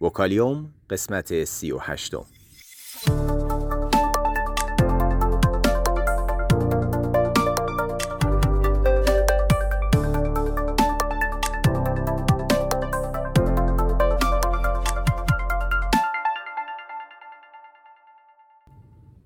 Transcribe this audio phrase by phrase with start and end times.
[0.00, 2.24] وکالیوم قسمت سی و هشتم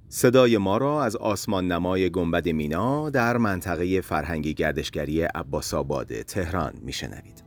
[0.09, 6.73] صدای ما را از آسمان نمای گنبد مینا در منطقه فرهنگی گردشگری عباس آباد تهران
[6.83, 7.45] میشنوید.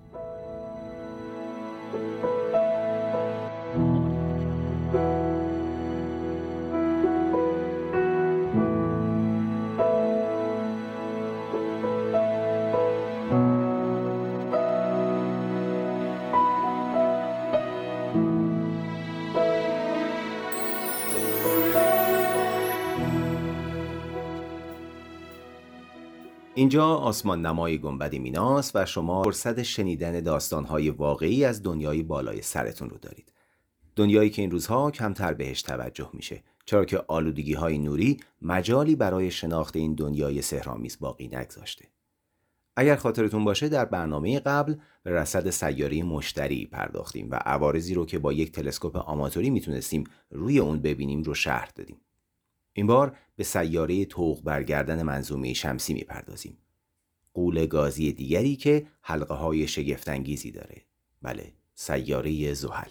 [26.57, 32.89] اینجا آسمان نمای گنبد میناست و شما فرصت شنیدن داستانهای واقعی از دنیای بالای سرتون
[32.89, 33.33] رو دارید.
[33.95, 39.31] دنیایی که این روزها کمتر بهش توجه میشه چرا که آلودگی های نوری مجالی برای
[39.31, 41.85] شناخت این دنیای سهرامیز باقی نگذاشته.
[42.75, 48.19] اگر خاطرتون باشه در برنامه قبل به رصد سیاره مشتری پرداختیم و عوارضی رو که
[48.19, 52.01] با یک تلسکوپ آماتوری می‌تونستیم روی اون ببینیم رو شرح دادیم.
[52.77, 56.57] این بار به سیاره توغ برگردن منظومه شمسی می‌پردازیم.
[57.33, 60.81] قول گازی دیگری که حلقه های شگفتانگیزی داره.
[61.21, 62.89] بله، سیاره زحل.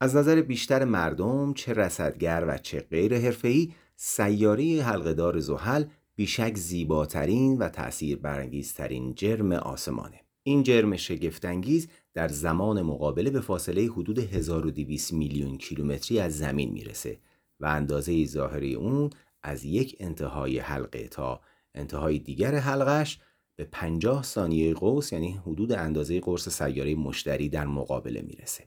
[0.00, 5.84] از نظر بیشتر مردم چه رصدگر و چه غیر حرفه‌ای سیاره حلقهدار زحل
[6.16, 10.20] بیشک زیباترین و تأثیر برانگیزترین جرم آسمانه.
[10.42, 17.18] این جرم شگفتانگیز در زمان مقابله به فاصله حدود 1200 میلیون کیلومتری از زمین می‌رسه
[17.62, 19.10] و اندازه ظاهری اون
[19.42, 21.40] از یک انتهای حلقه تا
[21.74, 23.20] انتهای دیگر حلقش
[23.56, 28.64] به 50 ثانیه قوس یعنی حدود اندازه قرص سیاره مشتری در مقابله می‌رسه.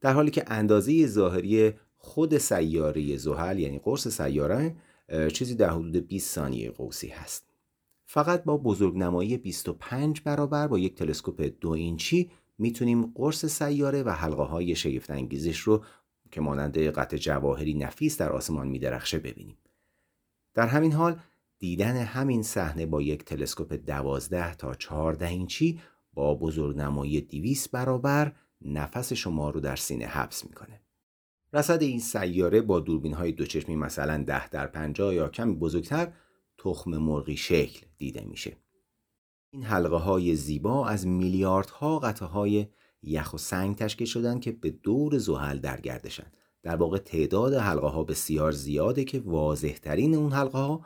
[0.00, 4.76] در حالی که اندازه ظاهری خود سیاره زحل یعنی قرص سیاره
[5.32, 7.52] چیزی در حدود 20 ثانیه قوسی هست.
[8.06, 14.42] فقط با بزرگنمایی 25 برابر با یک تلسکوپ دو اینچی می‌تونیم قرص سیاره و حلقه
[14.42, 15.84] های شگفت انگیزش رو
[16.30, 19.56] که مانند قطع جواهری نفیس در آسمان میدرخشه ببینیم
[20.54, 21.20] در همین حال
[21.58, 25.80] دیدن همین صحنه با یک تلسکوپ دوازده تا 14 اینچی
[26.14, 28.32] با بزرگنمایی 200 برابر
[28.62, 30.80] نفس شما رو در سینه حبس می‌کنه.
[31.52, 36.12] رصد این سیاره با دوربین های دوچشمی مثلا 10 در 50 یا کمی بزرگتر
[36.58, 38.56] تخم مرغی شکل دیده میشه.
[39.52, 42.66] این حلقه های زیبا از میلیاردها قطعه های
[43.02, 46.26] یخ و سنگ تشکیل شدن که به دور زحل در گردشن.
[46.62, 50.84] در واقع تعداد حلقه ها بسیار زیاده که واضح ترین اون حلقه ها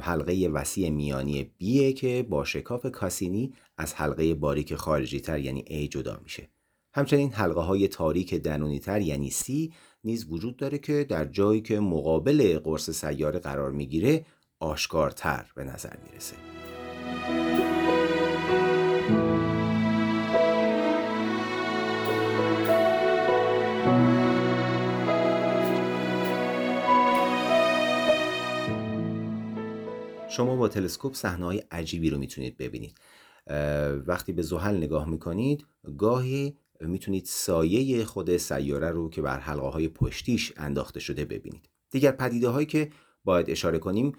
[0.00, 5.88] حلقه وسیع میانی بیه که با شکاف کاسینی از حلقه باریک خارجی تر یعنی A
[5.88, 6.48] جدا میشه.
[6.94, 9.72] همچنین حلقه های تاریک درونی تر یعنی C
[10.04, 14.26] نیز وجود داره که در جایی که مقابل قرص سیاره قرار می‌گیره
[14.60, 16.36] آشکارتر به نظر می‌رسه.
[30.30, 32.98] شما با تلسکوپ صحنه‌های عجیبی رو می‌تونید ببینید.
[34.06, 35.66] وقتی به زحل نگاه می‌کنید
[35.98, 41.68] گاهی می‌تونید سایه خود سیاره رو که بر حلقه های پشتیش انداخته شده ببینید.
[41.90, 42.90] دیگر پدیده هایی که
[43.24, 44.12] باید اشاره کنیم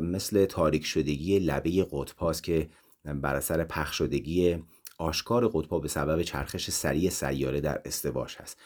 [0.00, 2.68] مثل تاریک شدگی لبه قطباست که
[3.04, 4.64] بر اثر پخ شدگی
[4.98, 8.58] آشکار قطبا به سبب چرخش سریع سیاره در استواش هست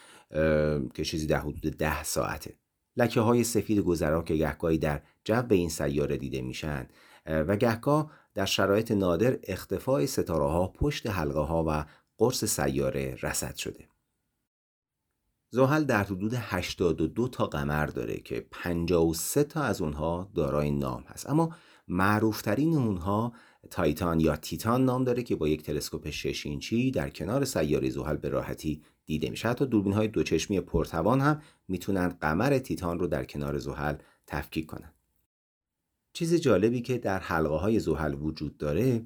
[0.93, 2.53] که چیزی در حدود ده ساعته.
[2.97, 6.87] لکه های سفید گذرا که گهگاهی در جو این سیاره دیده میشن
[7.25, 11.85] و گهگاه در شرایط نادر اختفای ستاره ها پشت حلقه ها و
[12.17, 13.87] قرص سیاره رسد شده.
[15.49, 21.29] زحل در حدود 82 تا قمر داره که 53 تا از اونها دارای نام هست
[21.29, 21.55] اما
[21.87, 23.33] معروفترین اونها
[23.69, 28.15] تایتان یا تیتان نام داره که با یک تلسکوپ 6 اینچی در کنار سیاره زحل
[28.15, 29.49] به راحتی دیده میشه.
[29.49, 33.95] حتی دوربین های دوچشمی پرتوان هم می‌تونن قمر تیتان رو در کنار زحل
[34.27, 34.93] تفکیک کنن.
[36.13, 39.05] چیز جالبی که در حلقه های زحل وجود داره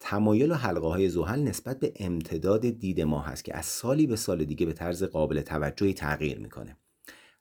[0.00, 4.44] تمایل حلقه های زحل نسبت به امتداد دید ما هست که از سالی به سال
[4.44, 6.76] دیگه به طرز قابل توجهی تغییر می‌کنه.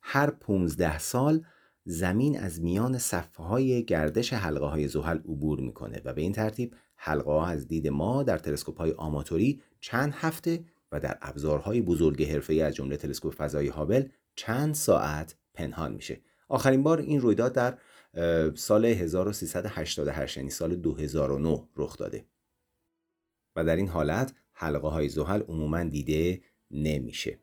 [0.01, 1.45] هر 15 سال
[1.85, 6.75] زمین از میان صفحه های گردش حلقه های زحل عبور می‌کنه و به این ترتیب
[6.95, 12.23] حلقه ها از دید ما در تلسکوپ های آماتوری چند هفته و در ابزارهای بزرگ
[12.23, 16.21] حرفه‌ای از جمله تلسکوپ فضایی هابل چند ساعت پنهان میشه.
[16.49, 17.77] آخرین بار این رویداد در
[18.55, 22.25] سال 1388 یعنی سال 2009 رخ داده.
[23.55, 26.41] و در این حالت حلقه های زحل عموما دیده
[26.71, 27.39] نمیشه.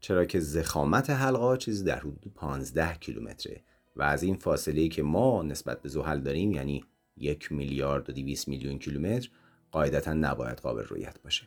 [0.00, 3.60] چرا که زخامت حلقه چیزی در حدود 15 کیلومتره
[3.96, 6.84] و از این فاصله که ما نسبت به زحل داریم یعنی
[7.16, 9.28] یک میلیارد و 200 میلیون کیلومتر
[9.72, 11.46] قاعدتا نباید قابل رویت باشه.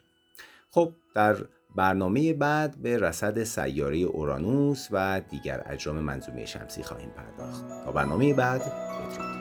[0.69, 1.37] خب در
[1.75, 7.67] برنامه بعد به رصد سیاره اورانوس و دیگر اجرام منظومه شمسی خواهیم پرداخت.
[7.85, 9.40] تا برنامه بعد بدرود.